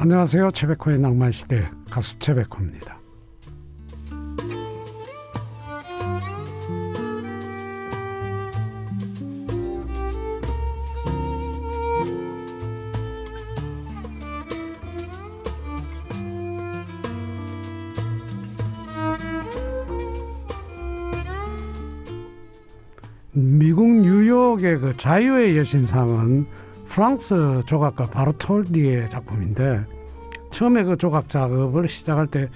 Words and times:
안녕하세요. 0.00 0.52
최백호의 0.52 1.00
낭만시대 1.00 1.70
가수 1.90 2.16
최백호입니다. 2.20 3.00
미국 23.32 24.00
뉴욕의 24.00 24.78
그 24.78 24.96
자유의 24.96 25.58
여신상은 25.58 26.46
프랑스 26.88 27.62
조각가 27.66 28.06
바르톨디의 28.10 29.10
작품인데 29.10 29.84
처음에 30.50 30.84
그 30.84 30.96
조각 30.96 31.28
작업을 31.28 31.88
시작할 31.88 32.26
때 32.26 32.48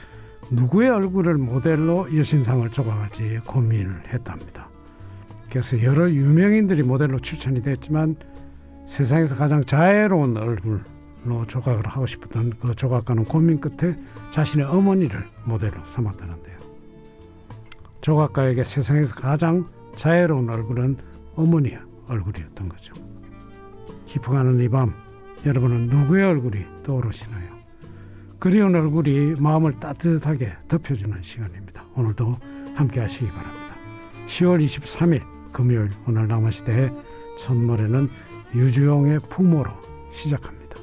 누구의 0.50 0.90
얼굴을 0.90 1.36
모델로 1.36 2.16
여신상을 2.16 2.68
조각할지 2.70 3.40
고민을 3.46 4.02
했답니다. 4.12 4.68
그래서 5.50 5.82
여러 5.82 6.10
유명인들이 6.10 6.82
모델로 6.82 7.18
추천이 7.18 7.62
됐지만 7.62 8.16
세상에서 8.86 9.36
가장 9.36 9.64
자애로운 9.64 10.36
얼굴로 10.36 11.46
조각을 11.46 11.86
하고 11.86 12.06
싶었던 12.06 12.54
그 12.60 12.74
조각가는 12.74 13.24
고민 13.24 13.60
끝에 13.60 13.96
자신의 14.32 14.66
어머니를 14.66 15.26
모델로 15.44 15.84
삼았다는데요. 15.84 16.58
조각가에게 18.00 18.64
세상에서 18.64 19.14
가장 19.14 19.64
자애로운 19.96 20.50
얼굴은 20.50 20.96
어머니의 21.36 21.78
얼굴이었던 22.08 22.68
거죠. 22.68 22.94
깊어가는 24.06 24.58
이 24.60 24.68
밤 24.68 24.92
여러분은 25.46 25.86
누구의 25.88 26.24
얼굴이 26.24 26.64
떠오르시나요? 26.82 27.61
그리운 28.42 28.74
얼굴이 28.74 29.36
마음을 29.38 29.78
따뜻하게 29.78 30.52
덮여주는 30.66 31.22
시간입니다. 31.22 31.86
오늘도 31.94 32.36
함께 32.74 32.98
하시기 32.98 33.28
바랍니다. 33.28 33.76
10월 34.26 34.64
23일 34.64 35.22
금요일 35.52 35.90
오늘 36.08 36.26
남아시대의 36.26 36.90
첫 37.38 37.54
노래는 37.56 38.08
유주용의 38.52 39.20
부모로 39.28 39.70
시작합니다. 40.12 40.76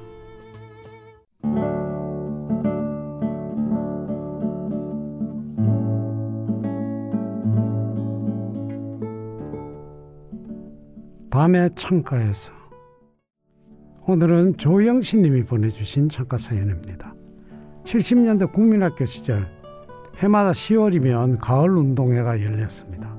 밤의 11.29 11.71
창가에서 11.75 12.53
오늘은 14.07 14.55
조영신 14.55 15.23
님이 15.23 15.43
보내주신 15.43 16.07
창가 16.07 16.37
사연입니다. 16.37 17.08
70년대 17.83 18.51
국민학교 18.51 19.05
시절 19.05 19.47
해마다 20.17 20.51
10월이면 20.51 21.39
가을 21.39 21.69
운동회가 21.77 22.41
열렸습니다. 22.41 23.15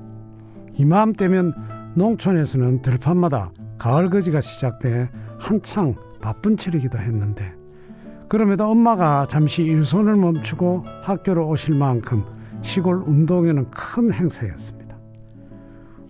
이맘때면 0.73 1.53
농촌에서는 1.95 2.81
들판마다 2.81 3.51
가을 3.77 4.09
거지가 4.09 4.41
시작돼 4.41 5.09
한창 5.39 5.95
바쁜 6.21 6.55
철이기도 6.55 6.97
했는데 6.97 7.53
그럼에도 8.29 8.69
엄마가 8.69 9.27
잠시 9.29 9.63
일손을 9.63 10.15
멈추고 10.15 10.85
학교로 11.03 11.47
오실 11.49 11.75
만큼 11.75 12.23
시골 12.61 13.01
운동회는 13.05 13.71
큰 13.71 14.13
행사였습니다. 14.13 14.95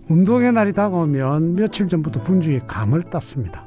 운동의 0.08 0.52
날이 0.52 0.72
다가오면 0.72 1.54
며칠 1.54 1.88
전부터 1.88 2.22
분주히 2.22 2.60
감을 2.66 3.04
땄습니다. 3.04 3.66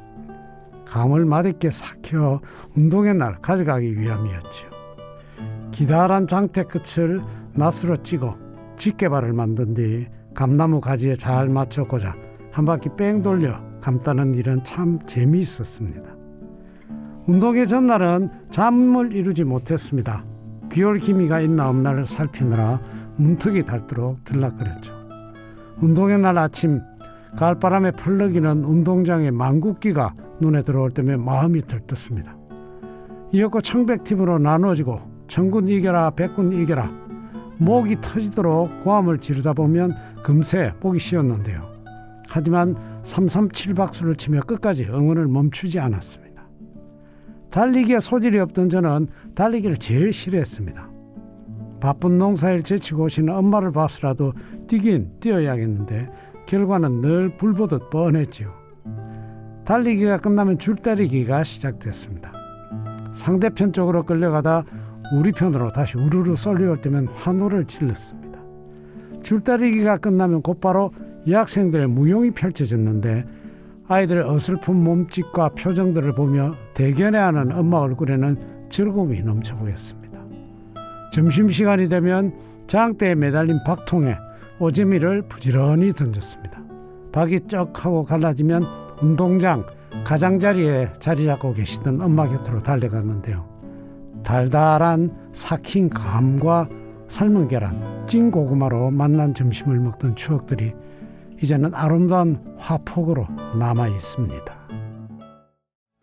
감을 0.86 1.24
맛있게 1.24 1.70
삭혀 1.70 2.40
운동의 2.76 3.14
날 3.14 3.36
가져가기 3.42 3.98
위함이었지요. 3.98 4.75
기다란 5.76 6.26
장대 6.26 6.62
끝을 6.64 7.20
낫으로 7.52 8.02
찌고 8.02 8.32
집게발을 8.78 9.34
만든 9.34 9.74
뒤 9.74 10.06
감나무 10.32 10.80
가지에 10.80 11.16
잘 11.16 11.50
맞춰 11.50 11.84
꽂아 11.84 12.14
한 12.50 12.64
바퀴 12.64 12.88
뺑 12.96 13.20
돌려 13.20 13.60
감따는 13.82 14.32
일은 14.36 14.64
참 14.64 14.98
재미있었습니다. 15.04 16.16
운동회 17.26 17.66
전날은 17.66 18.30
잠을 18.50 19.12
이루지 19.12 19.44
못했습니다. 19.44 20.24
비올 20.70 20.98
기미가 20.98 21.40
있나 21.40 21.68
없나를 21.68 22.06
살피느라 22.06 22.80
문턱이 23.16 23.66
닳도록 23.66 24.24
들락거렸죠. 24.24 24.94
운동의 25.82 26.20
날 26.20 26.38
아침 26.38 26.80
가을바람에 27.36 27.90
펄럭이는 27.90 28.64
운동장의 28.64 29.30
망국기가 29.30 30.14
눈에 30.40 30.62
들어올 30.62 30.92
때면 30.92 31.22
마음이 31.22 31.66
들떴습니다. 31.66 32.34
이었고 33.32 33.60
청백팀으로 33.60 34.38
나누어지고 34.38 35.15
천군 35.28 35.68
이겨라 35.68 36.10
백군 36.10 36.52
이겨라 36.52 36.90
목이 37.58 38.00
터지도록 38.00 38.82
고함을 38.84 39.18
지르다 39.18 39.52
보면 39.52 39.94
금세 40.22 40.72
목이 40.80 40.98
쉬었는데요. 40.98 41.72
하지만 42.28 42.76
337 43.02 43.74
박수를 43.74 44.16
치며 44.16 44.40
끝까지 44.42 44.84
응원을 44.84 45.26
멈추지 45.28 45.78
않았습니다. 45.78 46.26
달리기에 47.50 48.00
소질이 48.00 48.38
없던 48.40 48.68
저는 48.68 49.08
달리기를 49.34 49.78
제일 49.78 50.12
싫어했습니다. 50.12 50.90
바쁜 51.80 52.18
농사일 52.18 52.62
제치고 52.62 53.04
오시는 53.04 53.34
엄마를 53.34 53.72
봐서라도 53.72 54.32
뛰긴 54.66 55.12
뛰어야겠는데 55.20 56.08
결과는 56.46 57.00
늘 57.00 57.36
불보듯 57.36 57.90
뻔했지요. 57.90 58.52
달리기가 59.64 60.18
끝나면 60.18 60.58
줄다리기가 60.58 61.44
시작됐습니다. 61.44 62.32
상대편 63.12 63.72
쪽으로 63.72 64.04
끌려가다 64.04 64.64
우리 65.12 65.32
편으로 65.32 65.72
다시 65.72 65.96
우르르 65.96 66.36
쏠려올 66.36 66.80
때면 66.80 67.08
환호를 67.08 67.66
질렀습니다. 67.66 68.38
줄다리기가 69.22 69.98
끝나면 69.98 70.42
곧바로 70.42 70.92
여학생들의 71.28 71.88
무용이 71.88 72.30
펼쳐졌는데 72.30 73.24
아이들의 73.88 74.24
어설픈 74.24 74.74
몸짓과 74.76 75.50
표정들을 75.50 76.14
보며 76.14 76.54
대견해하는 76.74 77.52
엄마 77.52 77.78
얼굴에는 77.78 78.68
즐거움이 78.68 79.20
넘쳐 79.22 79.56
보였습니다. 79.56 80.20
점심시간이 81.12 81.88
되면 81.88 82.32
장대에 82.66 83.14
매달린 83.14 83.60
박통에 83.64 84.16
오재미를 84.58 85.22
부지런히 85.22 85.92
던졌습니다. 85.92 86.62
박이 87.12 87.40
쩍 87.48 87.84
하고 87.84 88.04
갈라지면 88.04 88.64
운동장 89.00 89.64
가장자리에 90.04 90.92
자리 91.00 91.26
잡고 91.26 91.52
계시던 91.54 92.00
엄마 92.00 92.28
곁으로 92.28 92.60
달려갔는데요. 92.60 93.55
달달한 94.22 95.30
삭힌 95.32 95.88
감과 95.88 96.68
삶은 97.08 97.48
계란, 97.48 98.06
찐 98.06 98.30
고구마로 98.30 98.90
만난 98.90 99.34
점심을 99.34 99.78
먹던 99.78 100.16
추억들이 100.16 100.72
이제는 101.42 101.74
아름다운 101.74 102.42
화폭으로 102.56 103.26
남아 103.58 103.88
있습니다. 103.88 104.56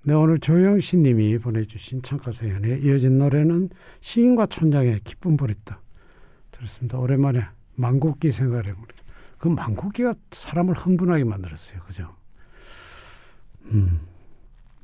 네, 0.05 0.13
오늘 0.13 0.37
조영신 0.37 1.03
님이 1.03 1.37
보내주신 1.37 2.01
창가사연에 2.01 2.79
이어진 2.79 3.17
노래는 3.17 3.69
시인과 4.01 4.47
촌장의 4.47 5.01
기쁜 5.03 5.37
보리다 5.37 5.81
들었습니다. 6.51 6.99
오랜만에 6.99 7.45
망국기 7.75 8.31
생각을 8.31 8.67
해보니까 8.67 9.03
그 9.37 9.47
망국기가 9.47 10.13
사람을 10.31 10.73
흥분하게 10.73 11.23
만들었어요. 11.23 11.79
그죠? 11.81 12.15
음. 13.71 14.01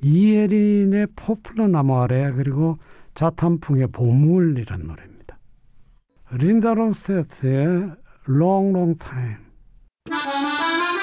이예린의 0.02 1.08
포플러 1.16 1.68
나무 1.68 1.98
아래 1.98 2.32
그리고 2.32 2.78
자탄풍의 3.19 3.88
보물이란 3.88 4.88
노래입니다. 4.88 5.38
린다 6.31 6.74
론스테트의 6.74 7.92
Long 8.30 8.69
Long 8.69 8.98
Time. 8.98 9.44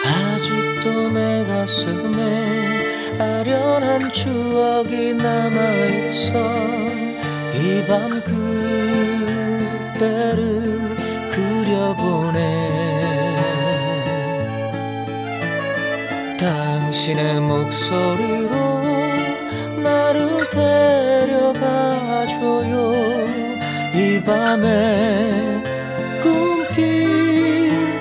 아직도 0.07 1.13
내 1.13 1.45
가슴에 1.45 3.19
아련한 3.19 4.11
추억이 4.13 5.13
남아있어. 5.13 6.39
이 7.53 7.85
밤 7.87 8.09
그때를 9.93 10.97
그려보네. 11.33 12.39
당신의 16.41 17.41
목소리 17.41 18.46
로 20.55 20.61
나를 20.61 21.57
데려가줘요 21.57 22.77
이 23.95 24.23
밤에 24.25 25.63
꿈길까지 27.43 27.97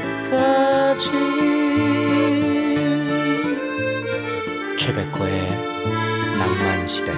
최백호의 4.77 5.50
낭만시대 6.38 7.12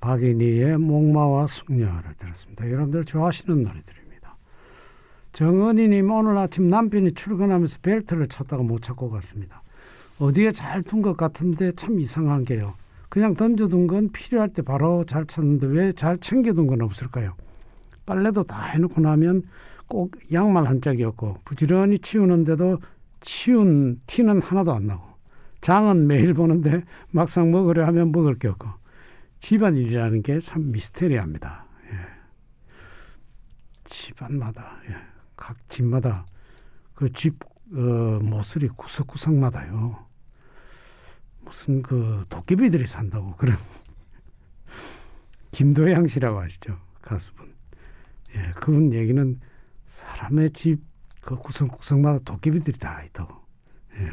박인희의 0.00 0.78
목마와 0.78 1.46
숙녀를 1.46 2.14
들었습니다. 2.18 2.68
여러분들 2.68 3.04
좋아하시는 3.04 3.62
노래들입니다. 3.62 4.36
정은희님 5.32 6.10
오늘 6.10 6.36
아침 6.38 6.68
남편이 6.68 7.12
출근하면서 7.14 7.78
벨트를 7.82 8.26
찾다가 8.26 8.64
못 8.64 8.82
찾고 8.82 9.10
갔습니다. 9.10 9.62
어디에 10.22 10.52
잘 10.52 10.82
둔 10.84 11.02
것 11.02 11.16
같은데 11.16 11.72
참 11.72 11.98
이상한 11.98 12.44
게요. 12.44 12.74
그냥 13.08 13.34
던져둔 13.34 13.88
건 13.88 14.10
필요할 14.12 14.52
때 14.52 14.62
바로 14.62 15.04
잘 15.04 15.26
찾는데 15.26 15.66
왜 15.66 15.92
잘 15.92 16.16
챙겨둔 16.18 16.68
건 16.68 16.80
없을까요? 16.82 17.34
빨래도 18.06 18.44
다 18.44 18.62
해놓고 18.66 19.00
나면 19.00 19.42
꼭 19.88 20.14
양말 20.32 20.66
한 20.68 20.80
짝이 20.80 21.02
없고 21.04 21.38
부지런히 21.44 21.98
치우는데도 21.98 22.78
치운 23.20 24.00
티는 24.06 24.40
하나도 24.40 24.72
안 24.72 24.86
나고 24.86 25.02
장은 25.60 26.06
매일 26.06 26.34
보는데 26.34 26.82
막상 27.10 27.50
먹으려 27.50 27.84
하면 27.86 28.12
먹을 28.12 28.36
게 28.38 28.46
없고 28.48 28.68
집안일이라는 29.40 30.22
게 30.22 30.38
참 30.38 30.70
미스테리합니다. 30.70 31.66
예. 31.90 31.96
집안마다 33.84 34.78
예. 34.88 34.94
각 35.36 35.56
집마다 35.68 36.24
그집 36.94 37.40
어, 37.74 38.20
모서리 38.22 38.68
구석구석마다요. 38.68 40.11
무슨 41.44 41.82
그 41.82 42.24
도깨비들이 42.28 42.86
산다고 42.86 43.34
그런 43.36 43.56
김도양 45.52 46.08
씨라고 46.08 46.40
아시죠 46.40 46.78
가수분. 47.00 47.52
예, 48.34 48.50
그분 48.56 48.92
얘기는 48.92 49.40
사람의 49.86 50.50
집 50.50 50.92
그 51.22 51.36
구석구석마다 51.36 52.18
도깨비들이 52.24 52.78
다 52.78 53.02
있다고. 53.04 53.34
예, 53.94 54.12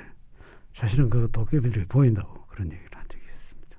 사실은 0.74 1.10
그 1.10 1.28
도깨비들이 1.31 1.86
보인다고 1.86 2.46
그런 2.48 2.72
얘기를 2.72 2.90
한 2.94 3.04
적이 3.10 3.24
있습니다. 3.26 3.78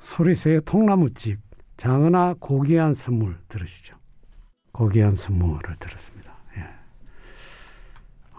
소리새의 0.00 0.62
통나무집 0.64 1.38
장은아 1.76 2.36
고귀한 2.40 2.94
선물 2.94 3.38
들으시죠. 3.48 3.96
고귀한 4.72 5.12
선물을 5.12 5.76
들었습니다. 5.78 6.33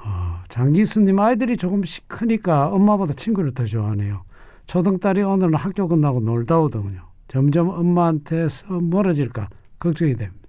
예. 0.06 0.10
어, 0.10 0.40
장기수님 0.50 1.20
아이들이 1.20 1.58
조금씩 1.58 2.08
크니까 2.08 2.68
엄마보다 2.68 3.14
친구를 3.14 3.54
더 3.54 3.66
좋아하네요. 3.66 4.24
초등딸이 4.68 5.22
오늘은 5.22 5.56
학교 5.56 5.88
끝나고 5.88 6.22
놀다 6.22 6.60
오더군요. 6.60 7.08
점점 7.28 7.70
엄마한테서 7.70 8.80
멀어질까 8.80 9.50
걱정이 9.80 10.16
됩니다. 10.16 10.46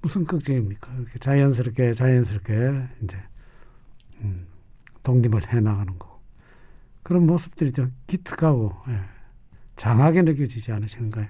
무슨 0.00 0.24
걱정입니까? 0.24 0.92
이렇게 0.96 1.18
자연스럽게 1.18 1.94
자연스럽게 1.94 2.88
이제 3.02 3.16
음, 4.22 4.46
독립을 5.02 5.52
해 5.52 5.60
나가는 5.60 5.98
거 5.98 6.20
그런 7.02 7.26
모습들이 7.26 7.72
좀 7.72 7.92
기특하고 8.06 8.72
예, 8.88 9.00
장하게 9.76 10.22
느껴지지 10.22 10.72
않으신가요? 10.72 11.28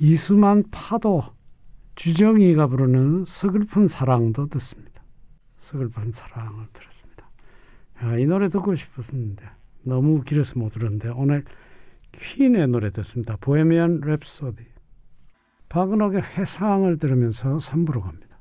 이수만 0.00 0.64
파도 0.70 1.22
주정이가 1.94 2.66
부르는 2.66 3.24
서글픈 3.26 3.88
사랑도 3.88 4.46
듣습니다. 4.48 4.95
서글픈 5.56 6.12
사랑을 6.12 6.66
들었습니다. 6.72 7.28
야, 8.02 8.18
이 8.18 8.26
노래 8.26 8.48
듣고 8.48 8.74
싶었는데 8.74 9.44
너무 9.82 10.22
길어서 10.22 10.58
못 10.58 10.70
들었는데 10.72 11.08
오늘 11.10 11.44
퀸의 12.12 12.68
노래 12.68 12.90
듣습니다. 12.90 13.36
보헤미안 13.40 14.00
랩소디. 14.00 14.64
박은옥의 15.68 16.22
회상을 16.22 16.98
들으면서 16.98 17.58
3부로 17.58 18.02
갑니다. 18.02 18.38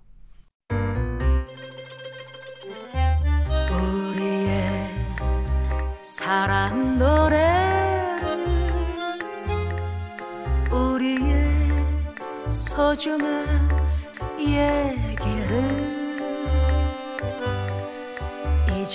우리의 3.71 4.89
사랑 6.01 6.97
노래를 6.97 7.45
우리의 10.71 12.51
소중한 12.51 13.69
얘기를 14.39 15.84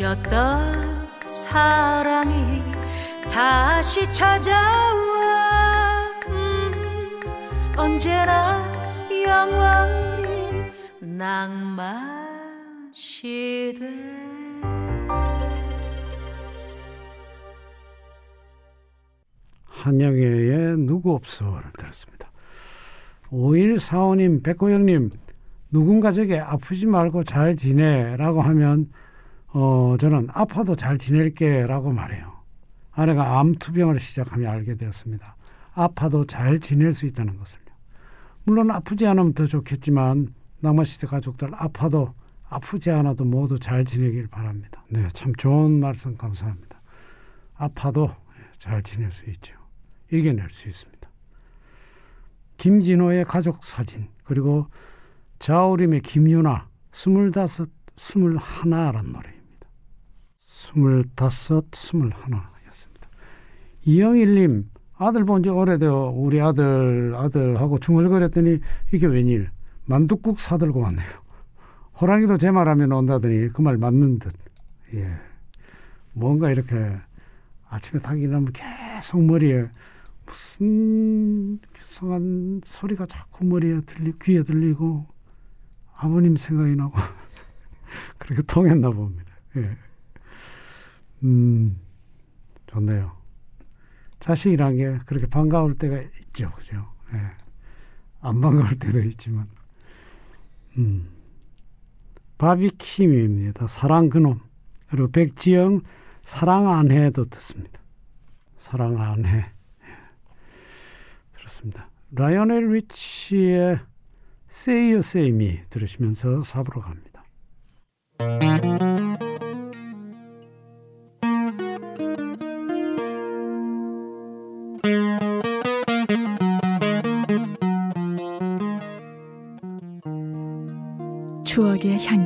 잊었던 0.01 0.73
사랑이 1.27 2.63
다시 3.31 4.11
찾아와 4.11 4.57
음, 6.29 6.73
언제나 7.77 8.65
영원히 9.27 10.73
낭만 11.01 12.91
시대 12.95 13.87
한영애의 19.67 20.79
누구 20.79 21.15
없어를 21.15 21.73
들었습니다. 21.79 22.31
5145님, 23.31 24.43
백호영님, 24.43 25.11
누군가 25.71 26.13
저게 26.13 26.39
아프지 26.39 26.87
말고 26.87 27.25
잘 27.25 27.55
지내라고 27.57 28.41
하면 28.41 28.89
어, 29.53 29.97
저는 29.99 30.29
아파도 30.33 30.77
잘 30.77 30.99
지낼게 30.99 31.67
라고 31.67 31.93
말해요. 31.93 32.41
아내가 32.93 33.41
암투병을 33.41 34.01
시작하며 34.01 34.49
알게 34.49 34.77
되었습니다. 34.77 35.37
아파도 35.73 36.27
잘 36.27 36.61
지낼 36.61 36.93
수 36.93 37.07
있다는 37.07 37.37
것을요. 37.37 37.65
물론 38.45 38.71
아프지 38.71 39.07
않으면 39.07 39.35
더 39.35 39.47
좋겠지만 39.47 40.35
낭만시대 40.61 41.07
가족들 41.07 41.51
아파도 41.55 42.15
아프지 42.49 42.91
않아도 42.91 43.25
모두 43.25 43.59
잘 43.59 43.85
지내길 43.85 44.27
바랍니다. 44.27 44.85
네, 44.89 45.09
참 45.13 45.35
좋은 45.35 45.79
말씀 45.79 46.17
감사합니다. 46.17 46.81
아파도 47.55 48.11
잘 48.59 48.83
지낼 48.83 49.11
수 49.11 49.25
있죠. 49.31 49.55
이겨낼 50.13 50.51
수 50.51 50.69
있습니다. 50.69 51.09
김진호의 52.57 53.25
가족 53.25 53.65
사진 53.65 54.09
그리고 54.25 54.67
자우림의 55.39 56.03
김유나 56.03 56.69
스물다섯 56.93 57.71
스물하나란 57.97 59.13
노래입니다. 59.13 59.40
스물다섯 60.61 61.65
스물하나였습니다. 61.73 63.09
이영일님 63.87 64.69
아들 64.97 65.25
본 65.25 65.43
지 65.43 65.49
오래되어 65.49 66.13
우리 66.15 66.41
아들 66.43 67.15
아들하고 67.17 67.79
중얼거렸더니 67.79 68.59
이게 68.93 69.07
웬일 69.07 69.51
만둣국 69.87 70.39
사들고 70.39 70.81
왔네요. 70.81 71.09
호랑이도 72.01 72.37
제 72.39 72.51
말하면 72.51 72.93
온다더니 72.93 73.49
그 73.49 73.63
말 73.63 73.79
맞는 73.79 74.19
듯. 74.19 74.35
예. 74.95 75.11
뭔가 76.13 76.51
이렇게 76.51 76.75
아침에 77.71 78.01
닭 78.03 78.21
일어나면 78.21 78.53
계속 78.53 79.25
머리에 79.25 79.67
무슨 80.27 81.59
이상한 81.89 82.61
소리가 82.65 83.07
자꾸 83.07 83.45
머리에 83.47 83.81
들리 83.87 84.13
귀에 84.21 84.43
들리고 84.43 85.07
아버님 85.97 86.37
생각이 86.37 86.77
나고 86.77 86.93
그렇게 88.19 88.43
통했나 88.43 88.91
봅니다. 88.91 89.33
예. 89.57 89.77
음 91.23 91.81
좋네요. 92.67 93.17
자식이란 94.21 94.77
게 94.77 94.99
그렇게 95.07 95.27
반가울 95.27 95.77
때가 95.77 96.01
있죠, 96.21 96.51
그죠? 96.53 96.87
예. 97.15 97.19
안 98.21 98.41
반가울 98.41 98.79
때도 98.79 99.01
있지만, 99.01 99.49
음. 100.77 101.09
바비킴입니다. 102.39 103.67
사랑 103.67 104.09
그놈. 104.09 104.41
그리고 104.89 105.11
백지영 105.11 105.83
사랑 106.23 106.69
안 106.69 106.91
해도 106.91 107.25
듣습니다. 107.27 107.81
사랑 108.57 109.01
안 109.01 109.25
해. 109.25 109.53
그렇습니다. 111.33 111.91
라이오넬 112.13 112.65
You 114.91 114.99
Say 114.99 115.29
Me 115.29 115.61
들으시면서 115.71 116.41
4부로 116.41 116.81
갑니다. 116.81 117.10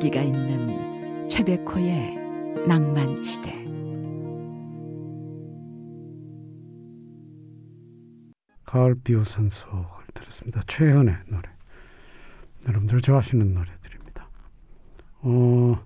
향기가 0.05 0.21
있는 0.21 1.29
최백호의 1.29 2.17
낭만 2.67 3.25
시대. 3.25 3.65
가을 8.65 8.95
비오선 9.03 9.49
속을 9.49 10.05
들었습니다. 10.13 10.61
최현의 10.67 11.15
노래. 11.29 11.49
여러분들 12.69 13.01
좋아하시는 13.01 13.55
노래들입니다. 13.55 14.29
어, 15.23 15.79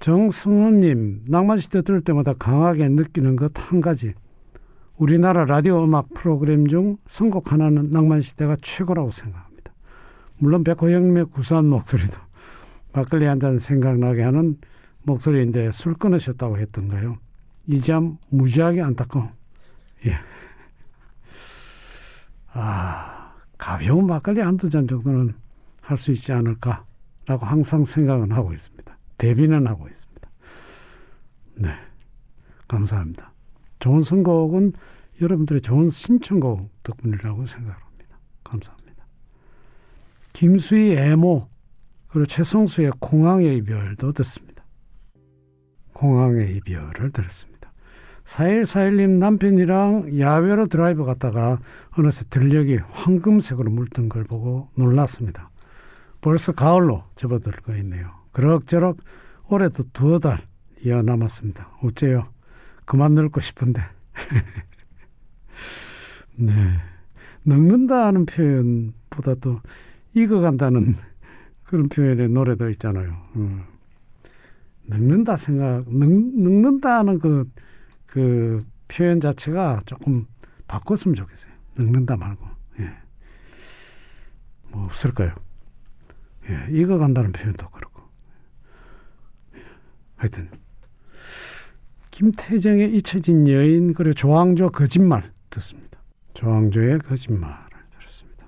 정승원님, 0.00 1.24
낭만시대 1.28 1.82
들을 1.82 2.00
때마다 2.02 2.32
강하게 2.34 2.88
느끼는 2.88 3.36
것 3.36 3.52
한 3.56 3.80
가지. 3.80 4.14
우리나라 4.96 5.44
라디오 5.44 5.84
음악 5.84 6.08
프로그램 6.14 6.66
중 6.66 6.96
선곡 7.06 7.52
하나는 7.52 7.90
낭만시대가 7.90 8.56
최고라고 8.62 9.10
생각합니다. 9.10 9.74
물론 10.38 10.64
백호영님의 10.64 11.26
구수한 11.26 11.66
목소리도 11.66 12.23
막걸리 12.94 13.26
한 13.26 13.40
잔 13.40 13.58
생각나게 13.58 14.22
하는 14.22 14.56
목소리인데 15.02 15.72
술 15.72 15.94
끊으셨다고 15.94 16.58
했던가요? 16.58 17.18
이 17.66 17.80
점 17.80 18.18
무지하게 18.30 18.82
안타까움. 18.82 19.30
예. 20.06 20.18
아, 22.52 23.34
가벼운 23.58 24.06
막걸리 24.06 24.40
한두 24.40 24.70
잔 24.70 24.86
정도는 24.86 25.34
할 25.80 25.98
수 25.98 26.12
있지 26.12 26.32
않을까라고 26.32 27.44
항상 27.44 27.84
생각은 27.84 28.32
하고 28.32 28.52
있습니다. 28.54 28.96
대비는 29.18 29.66
하고 29.66 29.86
있습니다. 29.88 30.30
네. 31.56 31.68
감사합니다. 32.68 33.32
좋은 33.80 34.02
선곡은 34.02 34.72
여러분들의 35.20 35.60
좋은 35.60 35.90
신청곡 35.90 36.70
덕분이라고 36.82 37.44
생각합니다. 37.44 38.18
감사합니다. 38.44 39.04
김수희 40.32 40.96
애모 40.96 41.48
그리고 42.14 42.26
최성수의 42.26 42.92
공항의 43.00 43.56
이별도 43.56 44.12
듣습니다. 44.12 44.64
공항의 45.94 46.56
이별을 46.56 47.10
들었습니다. 47.10 47.72
4141님 48.22 49.18
남편이랑 49.18 50.20
야외로 50.20 50.66
드라이브 50.66 51.04
갔다가 51.04 51.58
어느새 51.90 52.24
들녘이 52.30 52.76
황금색으로 52.88 53.68
물든 53.68 54.08
걸 54.08 54.22
보고 54.22 54.68
놀랐습니다. 54.76 55.50
벌써 56.20 56.52
가을로 56.52 57.02
접어들고 57.16 57.74
있네요. 57.78 58.12
그럭저럭 58.30 58.98
올해도 59.48 59.82
두어 59.92 60.20
달 60.20 60.38
이어 60.84 61.02
남았습니다. 61.02 61.68
어째요? 61.82 62.28
그만 62.84 63.14
늙고 63.14 63.40
싶은데. 63.40 63.82
네. 66.36 66.52
늙는다는 67.44 68.26
표현보다도 68.26 69.60
익어간다는 70.14 70.94
그런 71.64 71.88
표현의 71.88 72.28
노래도 72.28 72.68
있잖아요. 72.70 73.16
음. 73.36 73.64
늙는다 74.86 75.36
생각, 75.36 75.84
늙, 75.88 76.08
늙는다는 76.08 77.18
그, 77.18 77.50
그 78.06 78.64
표현 78.88 79.20
자체가 79.20 79.82
조금 79.86 80.26
바꿨으면 80.68 81.14
좋겠어요. 81.14 81.52
늙는다 81.76 82.16
말고. 82.16 82.46
예. 82.80 82.92
뭐 84.70 84.84
없을까요? 84.84 85.34
예. 86.48 86.66
익어간다는 86.70 87.32
표현도 87.32 87.68
그렇고. 87.70 88.02
하여튼. 90.16 90.50
김태정의 92.10 92.94
잊혀진 92.94 93.48
여인 93.48 93.92
그리고 93.92 94.12
조항조 94.12 94.70
거짓말 94.70 95.32
듣습니다. 95.50 95.98
조항조의 96.34 97.00
거짓말을 97.00 97.76
들었습니다. 97.98 98.46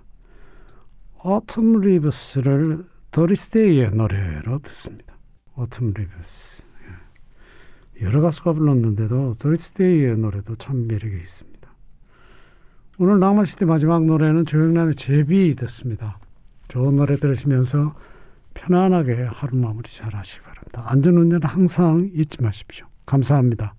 Autumn 1.19 1.81
Leaves를 1.81 2.85
도리스데이의 3.17 3.93
노래로 3.93 4.59
듣습니다. 4.59 5.17
Autumn 5.55 5.97
Leaves 5.97 6.63
여러 8.03 8.21
가수가 8.21 8.53
불렀는데도 8.53 9.37
도리스데이의 9.39 10.19
노래도 10.19 10.55
참 10.57 10.87
매력이 10.87 11.17
있습니다. 11.17 11.75
오늘 12.99 13.19
낭만시대 13.19 13.65
마지막 13.65 14.05
노래는 14.05 14.45
조영남의 14.45 14.97
제비 14.97 15.55
듣습니다. 15.57 16.19
좋은 16.69 16.97
노래 16.97 17.17
들으시면서 17.17 17.95
편안하게 18.53 19.23
하루 19.23 19.57
마무리 19.57 19.91
잘 19.91 20.15
하시기 20.15 20.43
바랍니다. 20.43 20.85
안전운전 20.87 21.43
항상 21.43 22.11
잊지 22.13 22.43
마십시오. 22.43 22.85
감사합니다. 23.07 23.77